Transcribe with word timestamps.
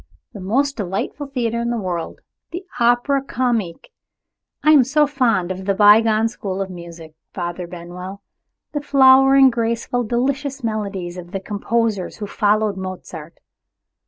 The 0.33 0.39
most 0.39 0.77
delightful 0.77 1.27
theater 1.27 1.59
in 1.61 1.69
the 1.69 1.77
world 1.77 2.21
the 2.49 2.65
Opera 2.79 3.21
Comique. 3.21 3.91
I 4.63 4.71
am 4.71 4.83
so 4.83 5.05
fond 5.05 5.51
of 5.51 5.65
the 5.65 5.75
bygone 5.75 6.27
school 6.27 6.59
of 6.59 6.71
music, 6.71 7.13
Father 7.35 7.67
Benwell 7.67 8.23
the 8.71 8.81
flowing 8.81 9.51
graceful 9.51 10.03
delicious 10.03 10.63
melodies 10.63 11.19
of 11.19 11.33
the 11.33 11.39
composers 11.39 12.17
who 12.17 12.25
followed 12.25 12.77
Mozart. 12.77 13.39